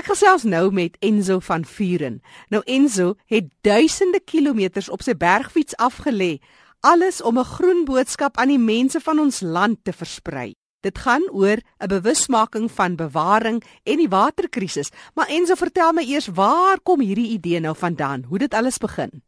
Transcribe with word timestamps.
Ek 0.00 0.06
gesels 0.08 0.46
nou 0.48 0.70
met 0.72 0.94
Enzo 1.04 1.42
van 1.44 1.60
Vuren. 1.68 2.22
Nou 2.48 2.62
Enzo 2.64 3.18
het 3.28 3.50
duisende 3.60 4.16
kilometers 4.24 4.88
op 4.88 5.02
sy 5.04 5.12
bergfiets 5.12 5.76
afgelê, 5.76 6.38
alles 6.80 7.20
om 7.20 7.36
'n 7.38 7.44
groen 7.44 7.84
boodskap 7.84 8.38
aan 8.40 8.48
die 8.48 8.58
mense 8.58 9.00
van 9.00 9.18
ons 9.18 9.40
land 9.40 9.76
te 9.84 9.92
versprei. 9.92 10.54
Dit 10.80 10.98
gaan 10.98 11.22
oor 11.30 11.58
'n 11.60 11.88
bewusmaking 11.88 12.70
van 12.70 12.96
bewaring 12.96 13.62
en 13.84 13.96
die 13.96 14.08
waterkrisis. 14.08 14.90
Maar 15.14 15.28
Enzo, 15.28 15.54
vertel 15.54 15.92
my 15.92 16.02
eers, 16.02 16.28
waar 16.28 16.80
kom 16.82 17.00
hierdie 17.00 17.32
idee 17.36 17.60
nou 17.60 17.76
vandaan? 17.76 18.24
Hoe 18.28 18.38
dit 18.38 18.54
alles 18.54 18.78
begin? 18.78 19.22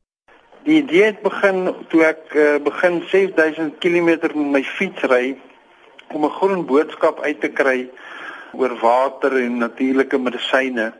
Die 0.64 0.82
idee 0.82 1.04
het 1.04 1.22
begin 1.22 1.74
toe 1.88 2.04
ek 2.04 2.34
uh, 2.34 2.56
begin 2.64 3.02
6000 3.06 3.78
km 3.78 4.04
met 4.04 4.34
my 4.34 4.62
fiets 4.64 5.02
ry 5.02 5.36
om 6.08 6.24
'n 6.24 6.30
groen 6.30 6.66
boodskap 6.66 7.20
uit 7.20 7.40
te 7.40 7.48
kry 7.48 7.90
oor 8.52 8.78
water 8.80 9.36
en 9.36 9.58
natuurlike 9.58 10.18
medisyne 10.18 10.92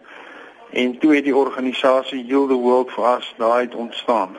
en 0.73 0.99
toe 0.99 1.15
het 1.15 1.25
die 1.25 1.37
organisasie 1.37 2.25
Heal 2.25 2.47
the 2.47 2.57
World 2.57 2.91
for 2.91 3.17
Us 3.17 3.35
daai 3.39 3.69
ontstaan. 3.77 4.37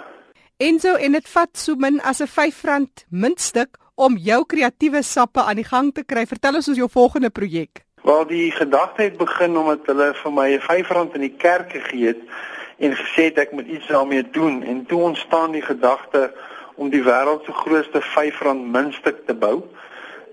En 0.57 0.79
so 0.79 0.95
en 0.95 1.11
dit 1.11 1.29
vat 1.29 1.57
so 1.57 1.75
min 1.75 2.01
as 2.01 2.21
'n 2.21 2.27
R5 2.27 3.05
muntstuk 3.09 3.77
om 3.95 4.17
jou 4.17 4.45
kreatiewe 4.45 5.01
sappe 5.01 5.41
aan 5.41 5.55
die 5.55 5.67
gang 5.67 5.93
te 5.93 6.03
kry. 6.03 6.25
Vertel 6.25 6.55
ons 6.55 6.67
ons 6.67 6.77
jou 6.77 6.89
volgende 6.89 7.29
projek. 7.29 7.83
Wel 8.03 8.25
die 8.27 8.51
gedagte 8.51 9.01
het 9.01 9.17
begin 9.17 9.57
omdat 9.57 9.85
hulle 9.85 10.13
vir 10.13 10.31
my 10.31 10.49
'n 10.53 10.59
R5 10.59 11.13
in 11.13 11.21
die 11.21 11.35
kerk 11.37 11.71
gegee 11.71 12.07
het 12.07 12.21
en 12.77 12.95
gesê 12.95 13.23
het 13.29 13.37
ek 13.37 13.51
moet 13.51 13.67
iets 13.67 13.87
daarmee 13.87 14.29
doen 14.31 14.63
en 14.63 14.85
toe 14.85 15.01
ontstaan 15.01 15.51
die 15.51 15.61
gedagte 15.61 16.33
om 16.75 16.89
die 16.89 17.03
wêreld 17.03 17.45
se 17.45 17.51
grootste 17.51 18.01
R5 18.01 18.53
muntstuk 18.71 19.25
te 19.25 19.33
bou. 19.33 19.63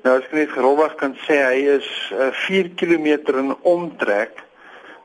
Nou 0.01 0.15
as 0.17 0.25
ek 0.25 0.33
net 0.33 0.53
gerowig 0.55 0.95
kan 0.97 1.13
sê 1.27 1.35
hy 1.45 1.57
is 1.75 1.89
uh, 2.17 2.31
4 2.47 2.71
km 2.81 3.35
in 3.37 3.51
omtrek 3.69 4.39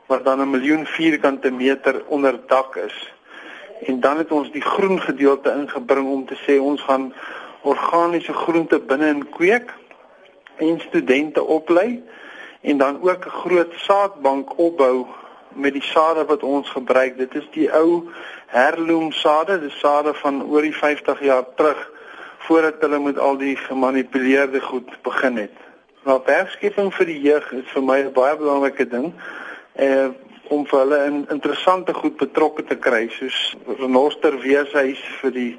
wat 0.08 0.22
dan 0.24 0.40
'n 0.40 0.50
miljoen 0.50 0.86
vierkante 0.88 1.50
meter 1.50 2.00
onder 2.08 2.38
dak 2.48 2.76
is. 2.76 2.96
En 3.84 4.00
dan 4.00 4.16
het 4.16 4.32
ons 4.32 4.48
die 4.52 4.64
groen 4.64 5.00
gedeelte 5.00 5.52
ingebring 5.52 6.08
om 6.08 6.24
te 6.26 6.38
sê 6.46 6.56
ons 6.60 6.80
gaan 6.80 7.12
organiese 7.62 8.32
groente 8.32 8.78
binne 8.80 9.08
in 9.08 9.28
kweek 9.28 9.74
en 10.56 10.80
studente 10.80 11.44
oplei 11.44 12.02
en 12.60 12.78
dan 12.78 12.96
ook 13.02 13.26
'n 13.26 13.38
groot 13.44 13.72
saadbank 13.76 14.58
opbou 14.58 15.06
met 15.52 15.72
die 15.72 15.84
sade 15.92 16.24
wat 16.24 16.42
ons 16.42 16.70
gebruik. 16.70 17.18
Dit 17.18 17.34
is 17.34 17.48
die 17.52 17.72
ou 17.72 18.08
heirloom 18.46 19.12
sade, 19.12 19.60
die 19.60 19.76
sade 19.76 20.14
van 20.14 20.42
oor 20.44 20.62
die 20.62 20.76
50 20.76 21.20
jaar 21.20 21.44
terug 21.54 21.90
voordat 22.46 22.80
hulle 22.80 22.98
met 23.02 23.18
al 23.18 23.36
die 23.36 23.56
gemanipuleerde 23.56 24.60
goed 24.60 24.90
begin 25.02 25.36
het. 25.36 25.56
Nou 26.06 26.20
werkskeping 26.26 26.92
vir 26.94 27.06
die 27.06 27.20
jeug 27.20 27.50
is 27.52 27.66
vir 27.74 27.82
my 27.82 27.98
'n 28.04 28.12
baie 28.12 28.36
belangrike 28.36 28.86
ding. 28.88 29.12
Eh 29.74 30.08
om 30.48 30.66
vir 30.66 30.78
hulle 30.78 30.98
in 31.04 31.16
interessante 31.34 31.94
goed 31.94 32.16
betrokke 32.16 32.62
te 32.64 32.76
kry 32.76 33.08
soos 33.10 33.56
renoster 33.80 34.36
weeshuis 34.42 35.00
vir 35.20 35.32
die 35.34 35.52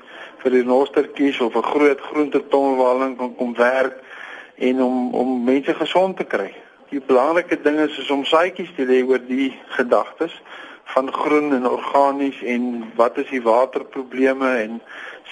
vir 0.44 0.53
die 0.53 0.61
renostertjies 0.61 1.41
of 1.41 1.55
'n 1.55 1.69
groot 1.73 2.02
groenteton 2.02 2.77
waar 2.77 2.94
hulle 2.95 3.16
kan 3.16 3.35
kom 3.35 3.53
werk 3.55 3.97
en 4.55 4.81
om 4.81 5.13
om 5.13 5.44
mense 5.44 5.73
gesond 5.73 6.17
te 6.17 6.23
kry. 6.23 6.53
Die 6.89 7.01
belangrike 7.01 7.61
ding 7.61 7.79
is, 7.79 7.97
is 7.97 8.09
om 8.09 8.23
saadjies 8.23 8.72
te 8.75 8.85
lê 8.85 9.03
oor 9.03 9.19
die 9.19 9.51
gedagtes 9.75 10.41
van 10.83 11.11
groen 11.13 11.53
en 11.53 11.67
organies 11.67 12.41
en 12.44 12.91
wat 12.95 13.17
is 13.17 13.29
die 13.29 13.41
waterprobleme 13.41 14.51
en 14.57 14.81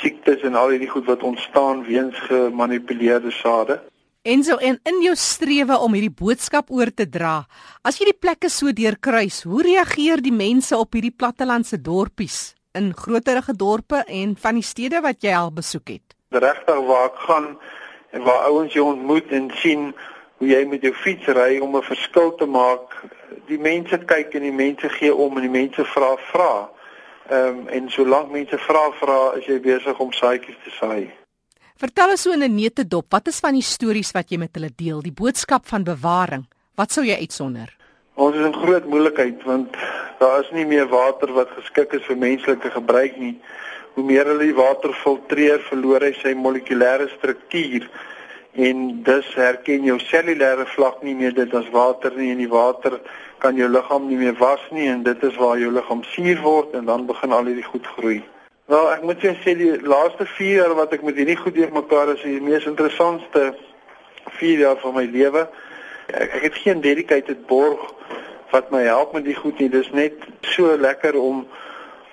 siektes 0.01 0.41
en 0.43 0.55
al 0.55 0.73
hierdie 0.75 0.89
goed 0.89 1.05
wat 1.05 1.23
ontstaan 1.23 1.83
weens 1.83 2.17
gemanipuleerde 2.27 3.31
sade. 3.31 3.79
En 4.25 4.43
so 4.43 4.57
en 4.57 4.79
in 4.89 5.01
jou 5.05 5.13
strewe 5.15 5.77
om 5.77 5.93
hierdie 5.93 6.15
boodskap 6.23 6.71
oor 6.73 6.89
te 6.89 7.05
dra, 7.05 7.43
as 7.85 7.99
jy 7.99 8.07
die 8.09 8.17
plekke 8.17 8.49
so 8.49 8.73
deurkruis, 8.73 9.43
hoe 9.45 9.61
reageer 9.61 10.23
die 10.25 10.33
mense 10.33 10.73
op 10.77 10.97
hierdie 10.97 11.13
plattelandse 11.13 11.77
dorpies 11.77 12.55
in 12.73 12.89
groterige 12.97 13.53
dorpe 13.53 14.01
en 14.09 14.33
van 14.35 14.57
die 14.57 14.65
stede 14.65 15.03
wat 15.05 15.21
jy 15.21 15.35
al 15.37 15.53
besoek 15.53 15.93
het? 15.93 16.15
Regtig 16.33 16.81
waar 16.89 17.11
ek 17.11 17.21
gaan 17.27 17.47
en 18.17 18.25
waar 18.25 18.49
ouens 18.49 18.73
jou 18.73 18.87
ontmoet 18.95 19.29
en 19.29 19.51
sien 19.61 19.91
hoe 20.41 20.49
jy 20.49 20.63
met 20.73 20.81
jou 20.81 20.93
fiets 21.03 21.29
ry 21.37 21.59
om 21.61 21.77
'n 21.77 21.85
verskil 21.85 22.33
te 22.35 22.45
maak. 22.45 22.97
Die 23.47 23.59
mense 23.59 23.97
kyk 23.97 24.33
en 24.33 24.41
die 24.41 24.57
mense 24.65 24.89
gee 24.89 25.13
om 25.13 25.37
en 25.37 25.45
die 25.45 25.57
mense 25.61 25.85
vra 25.85 26.15
vra. 26.33 26.69
Ehm 27.29 27.47
um, 27.47 27.67
en 27.67 27.89
solank 27.89 28.31
mense 28.31 28.57
vra 28.57 28.83
vra, 28.99 29.19
is 29.39 29.45
jy 29.49 29.59
besig 29.59 29.99
om 29.99 30.11
saadjies 30.13 30.57
te 30.63 30.73
saai. 30.77 31.07
Vertel 31.81 32.13
ons 32.13 32.21
so 32.21 32.31
in 32.31 32.43
'n 32.43 32.55
neete 32.55 32.87
dop, 32.87 33.05
wat 33.09 33.27
is 33.27 33.39
van 33.39 33.53
die 33.53 33.65
stories 33.65 34.11
wat 34.11 34.29
jy 34.29 34.37
met 34.37 34.53
hulle 34.53 34.69
deel, 34.75 35.01
die 35.01 35.11
boodskap 35.11 35.65
van 35.65 35.83
bewaring? 35.83 36.45
Wat 36.75 36.91
sou 36.91 37.03
jy 37.03 37.17
uitsonder? 37.19 37.73
Ons 38.15 38.35
is 38.35 38.45
in 38.45 38.53
groot 38.53 38.85
moeilikheid 38.85 39.43
want 39.43 39.75
daar 40.19 40.39
is 40.43 40.51
nie 40.51 40.65
meer 40.65 40.87
water 40.87 41.33
wat 41.33 41.49
geskik 41.57 41.93
is 41.93 42.05
vir 42.05 42.15
menslike 42.15 42.69
gebruik 42.71 43.17
nie. 43.17 43.41
Hoe 43.95 44.03
meer 44.03 44.25
hulle 44.25 44.45
die 44.45 44.55
water 44.55 44.93
filtreer, 44.93 45.59
verloor 45.59 46.01
hy 46.01 46.13
sy 46.21 46.33
molekulêre 46.33 47.09
struktuur 47.17 47.89
en 48.55 49.03
dus 49.03 49.27
herken 49.35 49.83
jou 49.83 49.97
cellulêre 49.99 50.65
vlak 50.65 51.01
nie 51.03 51.15
meer 51.15 51.33
dit 51.35 51.53
as 51.53 51.67
water 51.73 52.13
nie 52.15 52.31
en 52.31 52.39
die 52.39 52.51
water 52.51 52.99
kan 53.43 53.57
jou 53.59 53.67
liggaam 53.69 54.07
nie 54.07 54.17
meer 54.17 54.37
was 54.39 54.63
nie 54.71 54.87
en 54.87 55.03
dit 55.03 55.23
is 55.23 55.35
waar 55.35 55.59
jou 55.59 55.71
liggaam 55.75 56.03
suur 56.13 56.39
word 56.41 56.73
en 56.79 56.85
dan 56.85 57.05
begin 57.05 57.35
al 57.35 57.51
hierdie 57.51 57.67
goed 57.67 57.87
groei. 57.97 58.21
Wel, 58.71 58.87
ek 58.93 59.03
moet 59.05 59.25
sê 59.43 59.53
die 59.59 59.73
laaste 59.85 60.25
4 60.25 60.61
jaar 60.61 60.75
wat 60.79 60.93
ek 60.95 61.03
met 61.05 61.19
hierdie 61.19 61.37
goed 61.37 61.53
deurmekaar 61.53 62.15
is, 62.15 62.23
is 62.23 62.39
die 62.39 62.45
mees 62.47 62.65
interessantste 62.65 63.51
4 64.39 64.63
jaar 64.63 64.79
van 64.81 64.95
my 64.95 65.03
lewe. 65.05 65.43
Ek, 66.07 66.31
ek 66.39 66.47
het 66.47 66.57
geen 66.63 66.81
dedicated 66.81 67.43
borg 67.49 67.83
wat 68.53 68.71
my 68.71 68.81
help 68.87 69.13
met 69.13 69.27
die 69.27 69.35
goed 69.35 69.59
nie. 69.59 69.69
Dis 69.69 69.91
net 69.91 70.23
so 70.55 70.73
lekker 70.79 71.19
om 71.19 71.43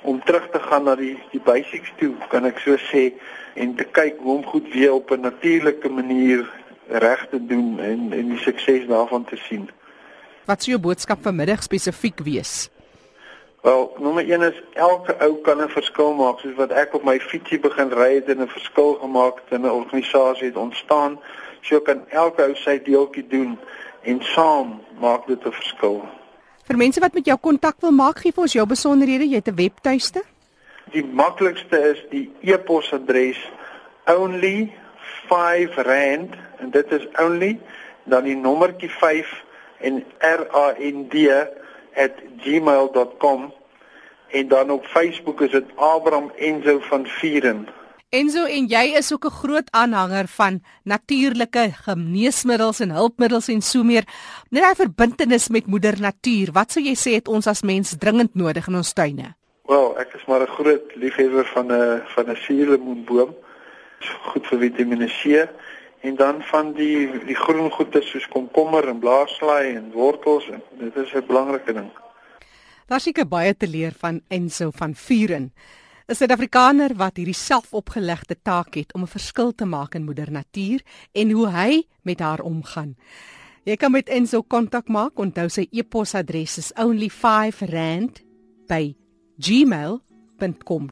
om 0.03 0.25
terug 0.25 0.49
te 0.51 0.61
gaan 0.61 0.85
na 0.85 0.95
die 0.95 1.19
die 1.31 1.41
basics 1.41 1.93
toe, 1.97 2.15
kan 2.29 2.45
ek 2.45 2.59
so 2.59 2.77
sê 2.91 3.13
en 3.55 3.75
te 3.75 3.85
kyk 3.85 4.19
hoe 4.19 4.37
om 4.37 4.45
goed 4.45 4.69
weer 4.75 4.93
op 4.93 5.11
'n 5.11 5.21
natuurlike 5.21 5.89
manier 5.89 6.51
reg 6.89 7.27
te 7.31 7.47
doen 7.47 7.81
en 7.81 8.13
en 8.13 8.29
die 8.29 8.39
sukses 8.39 8.87
daarvan 8.87 9.25
te 9.25 9.37
sien. 9.37 9.71
Wat 10.45 10.63
sou 10.63 10.71
jou 10.75 10.83
boodskap 10.83 11.23
vanmiddag 11.23 11.63
spesifiek 11.63 12.21
wees? 12.21 12.71
Wel, 13.63 13.95
nommer 13.99 14.25
1 14.31 14.43
is 14.43 14.63
elke 14.75 15.15
ou 15.21 15.37
kan 15.43 15.63
'n 15.63 15.69
verskil 15.69 16.15
maak, 16.15 16.39
soos 16.39 16.55
wat 16.55 16.71
ek 16.71 16.95
op 16.95 17.05
my 17.05 17.21
fietsie 17.21 17.61
begin 17.61 17.91
ry 17.91 18.15
het 18.15 18.29
en 18.29 18.43
'n 18.43 18.49
verskil 18.49 18.95
gemaak 18.95 19.35
het 19.35 19.53
in 19.59 19.67
'n 19.67 19.71
organisasie 19.71 20.47
het 20.47 20.57
ontstaan. 20.57 21.21
So 21.61 21.81
kan 21.81 22.09
elke 22.09 22.43
ou 22.43 22.55
sy 22.55 22.83
deeltjie 22.83 23.27
doen 23.27 23.59
en 24.03 24.23
saam 24.23 24.81
maak 24.99 25.27
dit 25.27 25.47
'n 25.47 25.53
verskil. 25.53 26.03
Vir 26.73 26.79
mense 26.81 27.01
wat 27.05 27.13
met 27.13 27.27
jou 27.29 27.35
kontak 27.37 27.83
wil 27.85 27.93
maak, 27.93 28.23
gee 28.23 28.33
vir 28.33 28.47
ons 28.47 28.53
jou 28.57 28.63
besonderhede, 28.65 29.27
jy 29.29 29.43
het 29.43 29.49
'n 29.49 29.57
webtuiste? 29.57 30.23
Die 30.95 31.05
maklikste 31.05 31.77
is 31.91 32.01
die 32.09 32.33
e-posadres 32.41 33.37
only 34.09 34.73
5 35.29 35.77
rand 35.77 36.33
en 36.61 36.71
dit 36.71 36.93
is 36.93 37.05
only 37.21 37.61
dan 38.05 38.25
die 38.25 38.37
nommertjie 38.37 38.89
5 38.89 39.29
en 39.81 40.01
r 40.21 40.49
a 40.55 40.73
n 40.79 41.09
d 41.13 41.29
@gmail.com 42.41 43.53
en 44.31 44.49
dan 44.49 44.71
op 44.71 44.87
Facebook 44.87 45.41
is 45.41 45.51
dit 45.51 45.77
Abraham 45.77 46.33
Enzo 46.37 46.79
van 46.89 47.07
Vieren. 47.07 47.69
Enzo 48.13 48.43
en 48.45 48.67
jy 48.69 48.91
is 48.99 49.09
ook 49.13 49.25
'n 49.25 49.39
groot 49.41 49.69
aanhanger 49.71 50.27
van 50.29 50.61
natuurlike 50.85 51.73
geneesmiddels 51.85 52.81
en 52.81 52.91
hulpmiddels 52.91 53.49
en 53.49 53.63
so 53.63 53.83
meer. 53.83 54.05
Net 54.51 54.63
daai 54.63 54.75
verbintenis 54.75 55.49
met 55.49 55.67
moeder 55.67 56.01
natuur. 56.01 56.53
Wat 56.53 56.73
sou 56.73 56.85
jy 56.85 56.95
sê 56.95 57.15
het 57.15 57.29
ons 57.29 57.47
as 57.47 57.63
mens 57.63 57.97
dringend 57.99 58.35
nodig 58.35 58.69
in 58.69 58.75
ons 58.75 58.93
tuine? 58.93 59.35
Wel, 59.65 59.99
ek 59.99 60.13
is 60.15 60.25
maar 60.27 60.43
'n 60.43 60.47
groot 60.47 60.95
liefhebber 60.95 61.47
van 61.55 61.73
'n 61.73 62.03
van 62.15 62.31
'n 62.31 62.37
suurlemoenboom. 62.37 63.35
Goed 64.23 64.47
vir 64.47 64.59
Vitamiene 64.59 65.09
C 65.09 65.49
en 66.01 66.17
dan 66.17 66.43
van 66.43 66.73
die 66.73 67.25
die 67.27 67.37
groen 67.37 67.71
goede 67.71 68.03
soos 68.03 68.29
komkommer 68.29 68.89
en 68.89 68.99
blaarslaai 68.99 69.75
en 69.75 69.93
wortels 69.93 70.51
en 70.51 70.63
dit 70.79 70.97
is 70.97 71.15
'n 71.15 71.27
belangrike 71.27 71.73
ding. 71.73 71.91
Daar 72.87 73.01
seker 73.01 73.29
baie 73.29 73.57
te 73.57 73.69
leer 73.69 73.93
van 73.99 74.21
Enso 74.29 74.71
van 74.71 74.95
Vuren. 74.95 75.53
'n 76.13 76.15
Suid-Afrikaner 76.15 76.93
wat 77.01 77.17
hierdie 77.17 77.33
selfopgelegde 77.33 78.37
taak 78.45 78.75
het 78.77 78.93
om 78.93 79.03
'n 79.03 79.15
verskil 79.17 79.55
te 79.55 79.65
maak 79.65 79.95
in 79.95 80.05
moeder 80.05 80.31
natuur 80.31 80.83
en 81.13 81.31
hoe 81.31 81.49
hy 81.49 81.87
met 82.03 82.21
haar 82.21 82.41
omgaan. 82.41 82.97
Jy 83.65 83.77
kan 83.77 83.93
met 83.93 84.09
Enso 84.09 84.43
kontak 84.43 84.89
maak. 84.89 85.19
Onthou 85.19 85.49
sy 85.49 85.67
e-posadres 85.71 86.59
is 86.59 86.73
only5rand 86.75 88.21
by 88.69 88.95
gmail.com 89.39 90.91